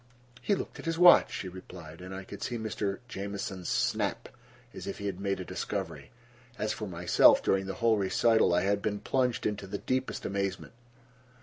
[0.41, 2.97] "He looked at his watch," she replied, and I could see Mr.
[3.07, 4.29] Jamieson's snap,
[4.73, 6.09] as if he had made a discovery.
[6.57, 10.73] As for myself, during the whole recital I had been plunged into the deepest amazement.